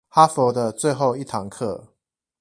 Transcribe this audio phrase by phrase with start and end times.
[0.09, 1.89] 哈佛的最後一堂課